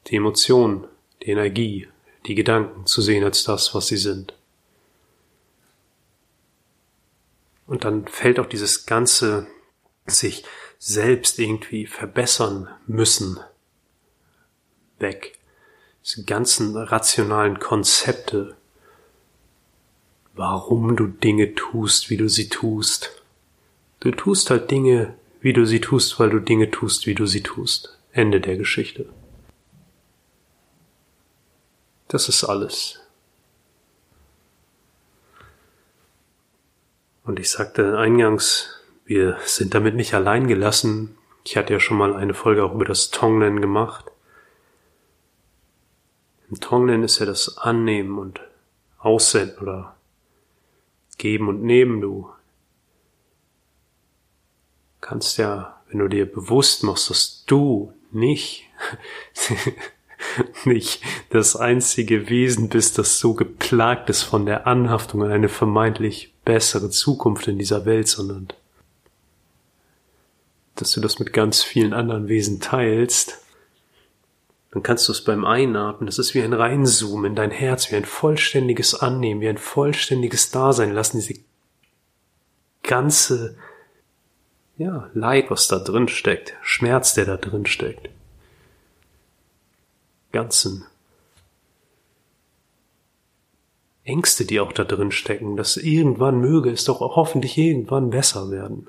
die 0.07 0.17
Emotionen, 0.17 0.89
die 1.25 1.31
Energie, 1.31 1.87
die 2.25 2.35
Gedanken 2.35 2.85
zu 2.85 3.01
sehen 3.01 3.23
als 3.23 3.43
das, 3.43 3.73
was 3.73 3.87
sie 3.87 3.97
sind. 3.97 4.33
Und 7.67 7.83
dann 7.83 8.07
fällt 8.07 8.39
auch 8.39 8.45
dieses 8.45 8.85
ganze 8.85 9.47
sich 10.05 10.45
selbst 10.77 11.39
irgendwie 11.39 11.87
verbessern 11.87 12.69
müssen 12.85 13.39
weg. 14.99 15.39
Diese 16.03 16.23
ganzen 16.25 16.77
rationalen 16.77 17.59
Konzepte, 17.59 18.55
warum 20.35 20.95
du 20.95 21.07
Dinge 21.07 21.55
tust, 21.55 22.11
wie 22.11 22.17
du 22.17 22.29
sie 22.29 22.49
tust, 22.49 23.23
Du 24.05 24.11
tust 24.11 24.51
halt 24.51 24.69
Dinge, 24.69 25.15
wie 25.41 25.51
du 25.51 25.65
sie 25.65 25.81
tust, 25.81 26.19
weil 26.19 26.29
du 26.29 26.39
Dinge 26.39 26.69
tust, 26.69 27.07
wie 27.07 27.15
du 27.15 27.25
sie 27.25 27.41
tust. 27.41 27.97
Ende 28.11 28.39
der 28.39 28.55
Geschichte. 28.55 29.09
Das 32.07 32.29
ist 32.29 32.43
alles. 32.43 32.99
Und 37.23 37.39
ich 37.39 37.49
sagte 37.49 37.97
eingangs, 37.97 38.69
wir 39.05 39.37
sind 39.45 39.73
damit 39.73 39.95
nicht 39.95 40.13
allein 40.13 40.47
gelassen. 40.47 41.17
Ich 41.43 41.57
hatte 41.57 41.73
ja 41.73 41.79
schon 41.79 41.97
mal 41.97 42.15
eine 42.15 42.33
Folge 42.33 42.63
auch 42.63 42.73
über 42.73 42.85
das 42.85 43.09
Tonglen 43.09 43.61
gemacht. 43.61 44.05
Im 46.49 46.59
Tonglen 46.59 47.03
ist 47.03 47.19
ja 47.19 47.25
das 47.25 47.57
Annehmen 47.57 48.19
und 48.19 48.39
Aussenden 48.99 49.57
oder 49.59 49.95
geben 51.17 51.49
und 51.49 51.63
nehmen. 51.63 52.01
Du 52.01 52.29
kannst 55.01 55.37
ja, 55.37 55.81
wenn 55.87 55.99
du 55.99 56.07
dir 56.07 56.31
bewusst 56.31 56.83
machst, 56.83 57.09
dass 57.09 57.45
du 57.45 57.93
nicht, 58.11 58.65
nicht 60.65 61.01
das 61.29 61.55
einzige 61.55 62.29
Wesen 62.29 62.69
bist, 62.69 62.97
das 62.97 63.19
so 63.19 63.33
geplagt 63.33 64.09
ist 64.09 64.23
von 64.23 64.45
der 64.45 64.67
Anhaftung 64.67 65.23
an 65.23 65.31
eine 65.31 65.49
vermeintlich 65.49 66.33
bessere 66.45 66.89
Zukunft 66.89 67.47
in 67.47 67.57
dieser 67.57 67.85
Welt, 67.85 68.07
sondern 68.07 68.47
dass 70.75 70.91
du 70.91 71.01
das 71.01 71.19
mit 71.19 71.33
ganz 71.33 71.63
vielen 71.63 71.93
anderen 71.93 72.27
Wesen 72.27 72.59
teilst, 72.59 73.41
dann 74.71 74.83
kannst 74.83 75.07
du 75.07 75.13
es 75.13 75.23
beim 75.23 75.45
Einatmen, 75.45 76.05
das 76.05 76.19
ist 76.19 76.33
wie 76.35 76.41
ein 76.41 76.51
Reinzoomen 76.51 77.31
in 77.31 77.35
dein 77.35 77.51
Herz, 77.51 77.91
wie 77.91 77.95
ein 77.95 78.03
vollständiges 78.03 78.93
Annehmen, 78.93 79.39
wie 79.39 79.47
ein 79.47 79.57
vollständiges 79.57 80.51
Dasein 80.51 80.91
lassen, 80.91 81.21
diese 81.21 81.39
ganze, 82.83 83.55
ja, 84.77 85.09
Leid, 85.13 85.49
was 85.49 85.69
da 85.69 85.79
drin 85.79 86.09
steckt, 86.09 86.55
Schmerz, 86.61 87.13
der 87.13 87.23
da 87.23 87.37
drin 87.37 87.65
steckt, 87.65 88.09
ganzen 90.35 90.85
Ängste, 94.03 94.45
die 94.45 94.59
auch 94.59 94.73
da 94.73 94.83
drin 94.83 95.11
stecken, 95.11 95.55
dass 95.55 95.77
irgendwann 95.77 96.39
möge 96.39 96.69
es 96.69 96.83
doch 96.83 96.99
hoffentlich 96.99 97.57
irgendwann 97.57 98.09
besser 98.09 98.51
werden. 98.51 98.87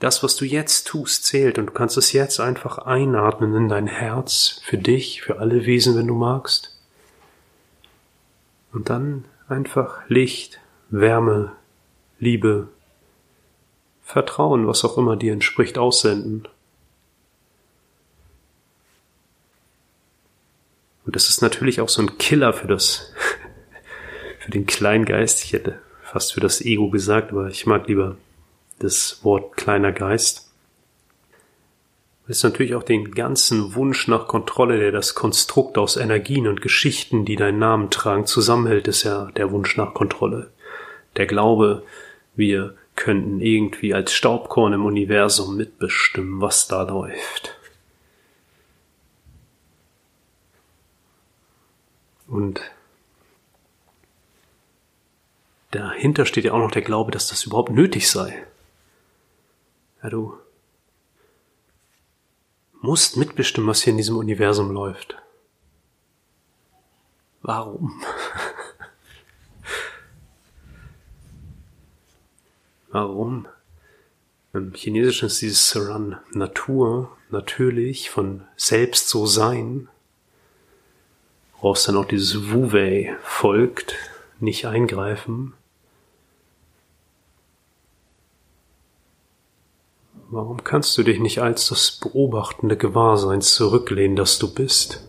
Das, 0.00 0.22
was 0.24 0.36
du 0.36 0.44
jetzt 0.44 0.88
tust, 0.88 1.24
zählt 1.24 1.58
und 1.58 1.66
du 1.66 1.72
kannst 1.72 1.96
es 1.96 2.12
jetzt 2.12 2.40
einfach 2.40 2.78
einatmen 2.78 3.54
in 3.54 3.68
dein 3.68 3.86
Herz, 3.86 4.60
für 4.64 4.76
dich, 4.76 5.22
für 5.22 5.38
alle 5.38 5.64
Wesen, 5.64 5.96
wenn 5.96 6.08
du 6.08 6.14
magst. 6.14 6.76
Und 8.72 8.90
dann 8.90 9.24
einfach 9.48 10.00
Licht, 10.08 10.60
Wärme, 10.90 11.52
Liebe, 12.18 12.68
Vertrauen, 14.02 14.66
was 14.66 14.84
auch 14.84 14.98
immer 14.98 15.16
dir 15.16 15.32
entspricht, 15.32 15.78
aussenden. 15.78 16.48
Und 21.06 21.16
das 21.16 21.28
ist 21.28 21.40
natürlich 21.40 21.80
auch 21.80 21.88
so 21.88 22.02
ein 22.02 22.18
Killer 22.18 22.52
für 22.52 22.66
das, 22.66 23.12
für 24.40 24.50
den 24.50 24.66
kleinen 24.66 25.06
Geist. 25.06 25.44
Ich 25.44 25.52
hätte 25.52 25.78
fast 26.02 26.34
für 26.34 26.40
das 26.40 26.60
Ego 26.60 26.90
gesagt, 26.90 27.32
aber 27.32 27.48
ich 27.48 27.64
mag 27.66 27.88
lieber 27.88 28.16
das 28.78 29.20
Wort 29.22 29.56
kleiner 29.56 29.92
Geist, 29.92 30.46
ist 32.28 32.42
natürlich 32.42 32.74
auch 32.74 32.82
den 32.82 33.12
ganzen 33.12 33.74
Wunsch 33.74 34.08
nach 34.08 34.26
Kontrolle, 34.26 34.78
der 34.78 34.90
das 34.90 35.14
Konstrukt 35.14 35.78
aus 35.78 35.96
Energien 35.96 36.48
und 36.48 36.60
Geschichten, 36.60 37.24
die 37.24 37.36
deinen 37.36 37.60
Namen 37.60 37.90
tragen, 37.90 38.26
zusammenhält, 38.26 38.88
ist 38.88 39.04
ja 39.04 39.30
der 39.36 39.52
Wunsch 39.52 39.76
nach 39.76 39.94
Kontrolle. 39.94 40.50
Der 41.16 41.26
Glaube, 41.26 41.84
wir 42.34 42.74
könnten 42.96 43.40
irgendwie 43.40 43.94
als 43.94 44.12
Staubkorn 44.12 44.72
im 44.72 44.84
Universum 44.84 45.56
mitbestimmen, 45.56 46.40
was 46.40 46.66
da 46.66 46.82
läuft. 46.82 47.55
Und 52.26 52.60
dahinter 55.70 56.26
steht 56.26 56.44
ja 56.44 56.52
auch 56.52 56.58
noch 56.58 56.70
der 56.70 56.82
Glaube, 56.82 57.10
dass 57.10 57.28
das 57.28 57.44
überhaupt 57.44 57.70
nötig 57.70 58.10
sei. 58.10 58.46
Ja, 60.02 60.10
du 60.10 60.38
musst 62.80 63.16
mitbestimmen, 63.16 63.68
was 63.68 63.82
hier 63.82 63.92
in 63.92 63.96
diesem 63.96 64.16
Universum 64.16 64.70
läuft. 64.70 65.16
Warum? 67.42 68.02
Warum? 72.90 73.46
Im 74.52 74.72
Chinesischen 74.72 75.26
ist 75.26 75.42
dieses 75.42 75.68
Saran 75.68 76.18
Natur, 76.32 77.16
natürlich, 77.30 78.10
von 78.10 78.46
selbst 78.56 79.08
so 79.08 79.26
sein, 79.26 79.88
woraus 81.66 81.82
dann 81.82 81.96
auch 81.96 82.04
dieses 82.04 82.52
Wu-Wei 82.52 83.16
folgt, 83.24 83.96
nicht 84.38 84.66
eingreifen. 84.66 85.54
Warum 90.30 90.62
kannst 90.62 90.96
du 90.96 91.02
dich 91.02 91.18
nicht 91.18 91.40
als 91.40 91.68
das 91.68 91.90
beobachtende 91.90 92.76
Gewahrsein 92.76 93.42
zurücklehnen, 93.42 94.14
das 94.14 94.38
du 94.38 94.54
bist? 94.54 95.08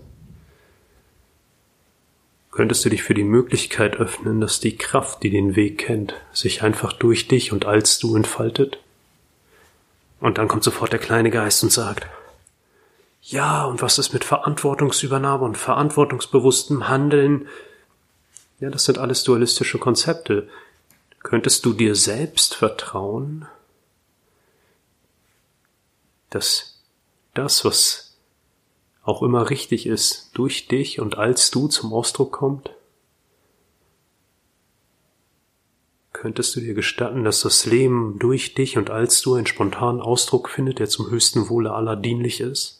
Könntest 2.49 2.83
du 2.85 2.89
dich 2.89 3.03
für 3.03 3.13
die 3.13 3.23
Möglichkeit 3.23 3.97
öffnen, 3.97 4.41
dass 4.41 4.59
die 4.59 4.77
Kraft, 4.77 5.21
die 5.21 5.29
den 5.29 5.55
Weg 5.55 5.77
kennt, 5.77 6.15
sich 6.33 6.63
einfach 6.63 6.91
durch 6.91 7.27
dich 7.27 7.51
und 7.51 7.65
als 7.65 7.99
du 7.99 8.15
entfaltet? 8.15 8.79
Und 10.19 10.39
dann 10.39 10.47
kommt 10.47 10.63
sofort 10.63 10.91
der 10.91 10.99
kleine 10.99 11.29
Geist 11.29 11.61
und 11.61 11.71
sagt, 11.71 12.07
ja, 13.29 13.65
und 13.65 13.81
was 13.81 13.97
ist 13.97 14.13
mit 14.13 14.23
Verantwortungsübernahme 14.23 15.45
und 15.45 15.57
verantwortungsbewusstem 15.57 16.87
Handeln? 16.87 17.47
Ja, 18.59 18.69
das 18.69 18.85
sind 18.85 18.97
alles 18.97 19.23
dualistische 19.23 19.77
Konzepte. 19.79 20.49
Könntest 21.21 21.65
du 21.65 21.73
dir 21.73 21.95
selbst 21.95 22.55
vertrauen? 22.55 23.47
dass 26.29 26.83
das, 27.33 27.63
was 27.65 28.17
auch 29.03 29.21
immer 29.21 29.49
richtig 29.49 29.85
ist, 29.85 30.31
durch 30.33 30.67
dich 30.67 30.99
und 30.99 31.17
als 31.17 31.51
du 31.51 31.67
zum 31.67 31.93
Ausdruck 31.93 32.33
kommt? 32.33 32.71
Könntest 36.13 36.55
du 36.55 36.61
dir 36.61 36.73
gestatten, 36.73 37.23
dass 37.23 37.41
das 37.41 37.65
Leben 37.65 38.17
durch 38.17 38.55
dich 38.55 38.77
und 38.77 38.89
als 38.89 39.21
du 39.21 39.35
einen 39.35 39.45
spontanen 39.45 40.01
Ausdruck 40.01 40.49
findet, 40.49 40.79
der 40.79 40.89
zum 40.89 41.09
höchsten 41.09 41.47
Wohle 41.47 41.73
aller 41.73 41.95
dienlich 41.95 42.41
ist? 42.41 42.76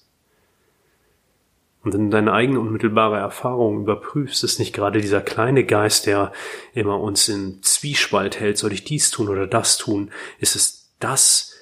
Und 1.88 1.93
wenn 1.93 2.12
du 2.12 2.17
deine 2.17 2.34
eigene 2.34 2.60
unmittelbare 2.60 3.15
Erfahrung 3.15 3.80
überprüfst, 3.80 4.43
ist 4.43 4.60
nicht 4.60 4.73
gerade 4.73 5.00
dieser 5.00 5.21
kleine 5.21 5.63
Geist, 5.63 6.06
der 6.06 6.34
immer 6.73 7.00
uns 7.00 7.30
in 7.30 7.63
Zwiespalt 7.63 8.41
hält, 8.41 8.58
soll 8.58 8.73
ich 8.73 8.84
dies 8.84 9.10
tun 9.10 9.30
oder 9.30 9.47
das 9.47 9.78
tun, 9.78 10.12
ist 10.38 10.58
es 10.58 10.91
das, 11.00 11.54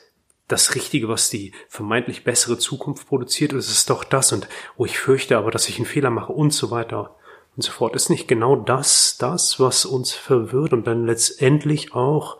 das 0.47 0.73
Richtige, 0.73 1.09
was 1.09 1.29
die 1.29 1.51
vermeintlich 1.69 2.23
bessere 2.23 2.57
Zukunft 2.57 3.07
produziert, 3.07 3.53
ist 3.53 3.69
es 3.69 3.85
doch 3.85 4.03
das 4.03 4.33
und 4.33 4.47
oh, 4.77 4.85
ich 4.85 4.97
fürchte 4.97 5.37
aber, 5.37 5.51
dass 5.51 5.69
ich 5.69 5.77
einen 5.77 5.85
Fehler 5.85 6.09
mache 6.09 6.33
und 6.33 6.51
so 6.51 6.71
weiter 6.71 7.15
und 7.55 7.61
so 7.61 7.71
fort. 7.71 7.95
Ist 7.95 8.09
nicht 8.09 8.27
genau 8.27 8.55
das, 8.55 9.17
das, 9.19 9.59
was 9.59 9.85
uns 9.85 10.11
verwirrt 10.13 10.73
und 10.73 10.87
dann 10.87 11.05
letztendlich 11.05 11.93
auch 11.93 12.37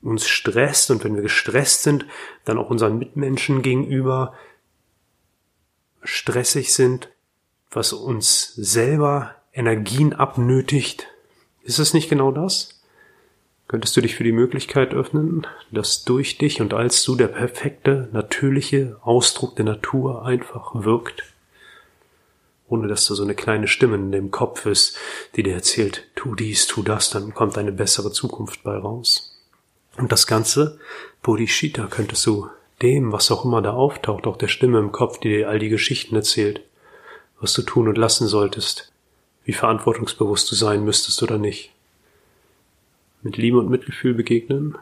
uns 0.00 0.26
stresst 0.26 0.90
und 0.90 1.04
wenn 1.04 1.16
wir 1.16 1.22
gestresst 1.22 1.82
sind, 1.82 2.06
dann 2.46 2.56
auch 2.56 2.70
unseren 2.70 2.96
Mitmenschen 2.96 3.60
gegenüber 3.60 4.32
stressig 6.02 6.72
sind, 6.72 7.08
was 7.70 7.92
uns 7.92 8.54
selber 8.54 9.34
Energien 9.52 10.12
abnötigt. 10.12 11.06
Ist 11.62 11.78
es 11.78 11.94
nicht 11.94 12.08
genau 12.08 12.32
das? 12.32 12.80
Könntest 13.68 13.96
du 13.96 14.00
dich 14.00 14.16
für 14.16 14.24
die 14.24 14.32
Möglichkeit 14.32 14.94
öffnen, 14.94 15.46
dass 15.70 16.04
durch 16.04 16.38
dich 16.38 16.60
und 16.60 16.74
als 16.74 17.04
du 17.04 17.14
der 17.14 17.28
perfekte, 17.28 18.08
natürliche 18.12 18.98
Ausdruck 19.02 19.54
der 19.54 19.64
Natur 19.64 20.24
einfach 20.24 20.72
wirkt? 20.74 21.22
Ohne 22.68 22.88
dass 22.88 23.06
da 23.06 23.14
so 23.14 23.22
eine 23.22 23.36
kleine 23.36 23.68
Stimme 23.68 23.96
in 23.96 24.10
dem 24.10 24.32
Kopf 24.32 24.66
ist, 24.66 24.96
die 25.36 25.44
dir 25.44 25.54
erzählt, 25.54 26.08
tu 26.16 26.34
dies, 26.34 26.66
tu 26.66 26.82
das, 26.82 27.10
dann 27.10 27.32
kommt 27.32 27.58
eine 27.58 27.72
bessere 27.72 28.10
Zukunft 28.10 28.64
bei 28.64 28.76
raus. 28.76 29.40
Und 29.96 30.10
das 30.10 30.26
Ganze, 30.26 30.80
Bodhicitta, 31.22 31.86
könntest 31.86 32.26
du 32.26 32.48
dem, 32.82 33.12
was 33.12 33.30
auch 33.30 33.44
immer 33.44 33.62
da 33.62 33.72
auftaucht, 33.72 34.26
auch 34.26 34.36
der 34.36 34.48
Stimme 34.48 34.78
im 34.78 34.92
Kopf, 34.92 35.18
die 35.18 35.28
dir 35.28 35.48
all 35.48 35.58
die 35.58 35.68
Geschichten 35.68 36.14
erzählt, 36.16 36.62
was 37.40 37.52
du 37.52 37.62
tun 37.62 37.88
und 37.88 37.98
lassen 37.98 38.26
solltest, 38.26 38.92
wie 39.44 39.52
verantwortungsbewusst 39.52 40.50
du 40.50 40.54
sein 40.54 40.84
müsstest 40.84 41.22
oder 41.22 41.38
nicht, 41.38 41.72
mit 43.22 43.36
Liebe 43.36 43.58
und 43.58 43.70
Mitgefühl 43.70 44.14
begegnen? 44.14 44.78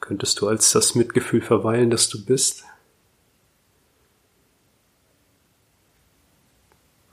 Könntest 0.00 0.40
du 0.40 0.48
als 0.48 0.72
das 0.72 0.94
Mitgefühl 0.94 1.42
verweilen, 1.42 1.90
das 1.90 2.08
du 2.08 2.24
bist? 2.24 2.64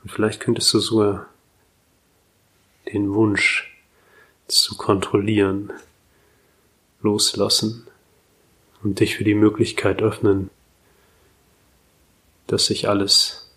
Und 0.04 0.12
vielleicht 0.12 0.40
könntest 0.40 0.74
du 0.74 0.80
sogar 0.80 1.28
den 2.94 3.14
Wunsch 3.14 3.76
zu 4.48 4.78
kontrollieren 4.78 5.74
loslassen 7.06 7.88
und 8.84 9.00
dich 9.00 9.16
für 9.16 9.24
die 9.24 9.36
Möglichkeit 9.36 10.02
öffnen, 10.02 10.50
dass 12.48 12.66
sich 12.66 12.90
alles 12.90 13.52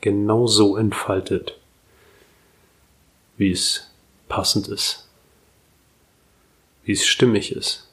genauso 0.00 0.76
entfaltet, 0.76 1.58
wie 3.36 3.52
es 3.52 3.90
passend 4.28 4.68
ist, 4.68 5.08
wie 6.84 6.92
es 6.92 7.06
stimmig 7.06 7.52
ist. 7.52 7.88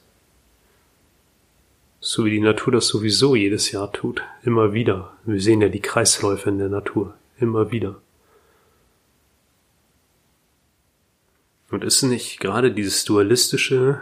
So 2.00 2.24
wie 2.24 2.30
die 2.30 2.40
Natur 2.40 2.72
das 2.72 2.88
sowieso 2.88 3.36
jedes 3.36 3.70
Jahr 3.72 3.92
tut, 3.92 4.22
immer 4.42 4.72
wieder. 4.72 5.16
Wir 5.24 5.40
sehen 5.40 5.60
ja 5.60 5.68
die 5.68 5.80
Kreisläufe 5.80 6.48
in 6.48 6.58
der 6.58 6.70
Natur, 6.70 7.14
immer 7.38 7.70
wieder. 7.70 8.00
Und 11.70 11.84
ist 11.84 12.02
nicht 12.02 12.40
gerade 12.40 12.72
dieses 12.72 13.04
dualistische 13.04 14.00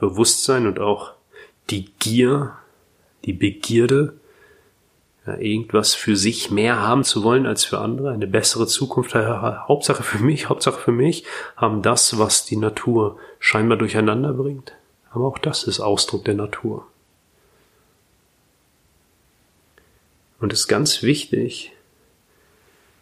Bewusstsein 0.00 0.66
und 0.66 0.80
auch 0.80 1.12
die 1.70 1.92
Gier, 1.98 2.56
die 3.24 3.32
Begierde, 3.32 4.14
ja, 5.26 5.36
irgendwas 5.36 5.94
für 5.94 6.16
sich 6.16 6.50
mehr 6.50 6.80
haben 6.80 7.04
zu 7.04 7.22
wollen 7.22 7.46
als 7.46 7.64
für 7.64 7.78
andere, 7.78 8.10
eine 8.10 8.26
bessere 8.26 8.66
Zukunft, 8.66 9.14
Hauptsache 9.14 10.02
für 10.02 10.18
mich, 10.18 10.48
Hauptsache 10.48 10.80
für 10.80 10.92
mich, 10.92 11.24
haben 11.56 11.82
das, 11.82 12.18
was 12.18 12.46
die 12.46 12.56
Natur 12.56 13.18
scheinbar 13.38 13.78
durcheinander 13.78 14.32
bringt. 14.32 14.72
Aber 15.10 15.26
auch 15.26 15.38
das 15.38 15.64
ist 15.64 15.80
Ausdruck 15.80 16.24
der 16.24 16.34
Natur. 16.34 16.86
Und 20.38 20.52
ist 20.52 20.68
ganz 20.68 21.02
wichtig, 21.02 21.72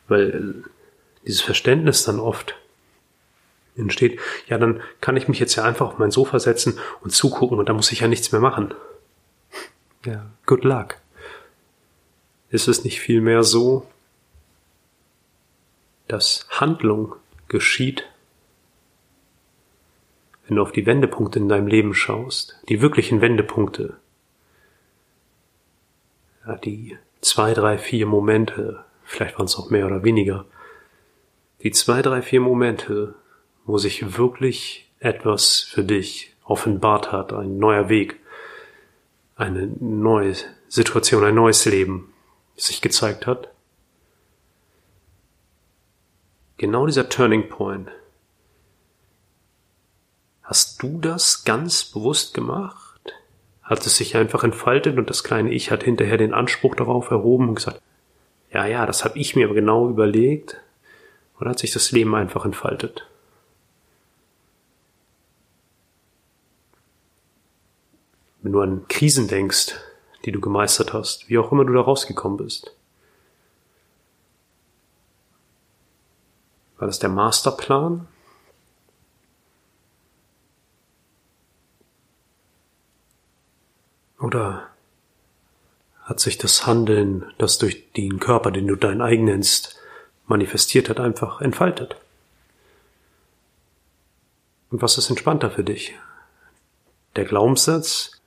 weil 0.08 0.64
dieses 1.24 1.42
Verständnis 1.42 2.02
dann 2.02 2.18
oft 2.18 2.56
entsteht, 3.78 4.20
ja, 4.48 4.58
dann 4.58 4.80
kann 5.00 5.16
ich 5.16 5.28
mich 5.28 5.38
jetzt 5.38 5.54
ja 5.56 5.64
einfach 5.64 5.88
auf 5.88 5.98
mein 5.98 6.10
Sofa 6.10 6.38
setzen 6.38 6.78
und 7.00 7.10
zugucken 7.10 7.58
und 7.58 7.68
da 7.68 7.72
muss 7.72 7.92
ich 7.92 8.00
ja 8.00 8.08
nichts 8.08 8.32
mehr 8.32 8.40
machen. 8.40 8.74
Ja, 10.04 10.26
good 10.46 10.64
luck. 10.64 10.96
Ist 12.50 12.68
es 12.68 12.84
nicht 12.84 13.00
vielmehr 13.00 13.42
so, 13.42 13.86
dass 16.06 16.46
Handlung 16.50 17.14
geschieht, 17.48 18.04
wenn 20.46 20.56
du 20.56 20.62
auf 20.62 20.72
die 20.72 20.86
Wendepunkte 20.86 21.38
in 21.38 21.48
deinem 21.48 21.66
Leben 21.66 21.94
schaust, 21.94 22.58
die 22.68 22.80
wirklichen 22.80 23.20
Wendepunkte, 23.20 23.98
ja, 26.46 26.56
die 26.56 26.96
zwei, 27.20 27.52
drei, 27.52 27.76
vier 27.76 28.06
Momente, 28.06 28.84
vielleicht 29.04 29.36
waren 29.36 29.44
es 29.44 29.56
auch 29.56 29.68
mehr 29.68 29.86
oder 29.86 30.02
weniger, 30.04 30.46
die 31.62 31.70
zwei, 31.70 32.00
drei, 32.00 32.22
vier 32.22 32.40
Momente, 32.40 33.14
wo 33.68 33.76
sich 33.76 34.16
wirklich 34.16 34.90
etwas 34.98 35.60
für 35.60 35.84
dich 35.84 36.34
offenbart 36.42 37.12
hat, 37.12 37.34
ein 37.34 37.58
neuer 37.58 37.90
Weg, 37.90 38.18
eine 39.36 39.66
neue 39.78 40.34
Situation, 40.68 41.22
ein 41.22 41.34
neues 41.34 41.66
Leben 41.66 42.12
sich 42.56 42.80
gezeigt 42.80 43.26
hat. 43.26 43.50
Genau 46.56 46.86
dieser 46.86 47.10
Turning 47.10 47.50
Point. 47.50 47.90
Hast 50.42 50.82
du 50.82 50.98
das 50.98 51.44
ganz 51.44 51.84
bewusst 51.84 52.32
gemacht? 52.32 53.12
Hat 53.62 53.84
es 53.84 53.98
sich 53.98 54.16
einfach 54.16 54.44
entfaltet 54.44 54.96
und 54.96 55.10
das 55.10 55.22
kleine 55.22 55.52
Ich 55.52 55.70
hat 55.70 55.82
hinterher 55.84 56.16
den 56.16 56.32
Anspruch 56.32 56.74
darauf 56.74 57.10
erhoben 57.10 57.50
und 57.50 57.56
gesagt, 57.56 57.82
ja, 58.50 58.64
ja, 58.64 58.86
das 58.86 59.04
habe 59.04 59.18
ich 59.18 59.36
mir 59.36 59.44
aber 59.44 59.54
genau 59.54 59.90
überlegt. 59.90 60.58
Oder 61.38 61.50
hat 61.50 61.58
sich 61.58 61.70
das 61.70 61.92
Leben 61.92 62.14
einfach 62.14 62.46
entfaltet? 62.46 63.06
Wenn 68.42 68.52
du 68.52 68.60
an 68.60 68.86
Krisen 68.88 69.28
denkst, 69.28 69.74
die 70.24 70.32
du 70.32 70.40
gemeistert 70.40 70.92
hast, 70.92 71.28
wie 71.28 71.38
auch 71.38 71.52
immer 71.52 71.64
du 71.64 71.72
da 71.72 71.80
rausgekommen 71.80 72.38
bist. 72.38 72.72
War 76.78 76.86
das 76.86 76.98
der 76.98 77.08
Masterplan? 77.08 78.06
Oder 84.20 84.68
hat 86.02 86.20
sich 86.20 86.38
das 86.38 86.66
Handeln, 86.66 87.24
das 87.38 87.58
durch 87.58 87.92
den 87.92 88.18
Körper, 88.18 88.50
den 88.50 88.66
du 88.66 88.76
dein 88.76 89.00
eigen 89.00 89.24
nennst, 89.24 89.78
manifestiert 90.26 90.88
hat, 90.88 91.00
einfach 91.00 91.40
entfaltet? 91.40 91.96
Und 94.70 94.82
was 94.82 94.98
ist 94.98 95.08
entspannter 95.08 95.50
für 95.50 95.64
dich? 95.64 95.94
Der 97.16 97.24
Glaubenssatz, 97.24 98.17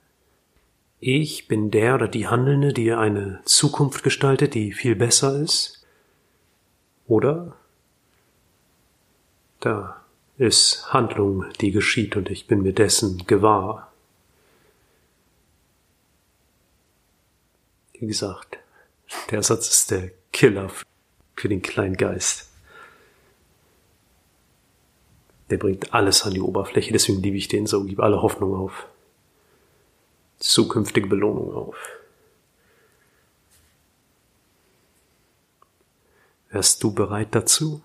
ich 1.04 1.48
bin 1.48 1.72
der 1.72 1.96
oder 1.96 2.06
die 2.06 2.28
Handelnde, 2.28 2.72
die 2.72 2.92
eine 2.92 3.40
Zukunft 3.44 4.04
gestaltet, 4.04 4.54
die 4.54 4.72
viel 4.72 4.94
besser 4.94 5.36
ist? 5.36 5.84
Oder 7.08 7.56
da 9.58 10.00
ist 10.38 10.92
Handlung, 10.92 11.44
die 11.60 11.72
geschieht 11.72 12.14
und 12.14 12.30
ich 12.30 12.46
bin 12.46 12.62
mir 12.62 12.72
dessen 12.72 13.26
gewahr. 13.26 13.92
Wie 17.94 18.06
gesagt, 18.06 18.58
der 19.32 19.42
Satz 19.42 19.70
ist 19.70 19.90
der 19.90 20.12
Killer 20.32 20.70
für 21.34 21.48
den 21.48 21.62
kleinen 21.62 21.96
Geist. 21.96 22.48
Der 25.50 25.56
bringt 25.56 25.92
alles 25.92 26.22
an 26.22 26.34
die 26.34 26.40
Oberfläche, 26.40 26.92
deswegen 26.92 27.22
liebe 27.22 27.36
ich 27.36 27.48
den 27.48 27.66
so, 27.66 27.82
gebe 27.82 28.04
alle 28.04 28.22
Hoffnung 28.22 28.54
auf 28.54 28.86
zukünftige 30.42 31.08
Belohnung 31.08 31.54
auf. 31.54 31.76
Wärst 36.50 36.82
du 36.82 36.92
bereit 36.92 37.28
dazu, 37.34 37.82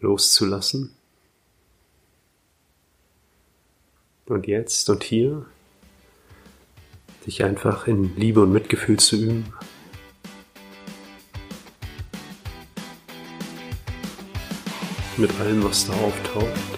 loszulassen? 0.00 0.94
Und 4.26 4.46
jetzt 4.46 4.88
und 4.90 5.04
hier 5.04 5.46
dich 7.26 7.44
einfach 7.44 7.86
in 7.86 8.14
Liebe 8.16 8.42
und 8.42 8.52
Mitgefühl 8.52 8.98
zu 8.98 9.16
üben? 9.16 9.52
Mit 15.16 15.34
allem, 15.40 15.64
was 15.64 15.86
da 15.86 15.94
auftaucht. 15.94 16.77